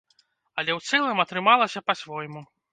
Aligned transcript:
Але 0.61 0.71
ў 0.77 0.93
цэлым, 0.93 1.23
атрымалася 1.25 1.85
па-свойму. 1.91 2.47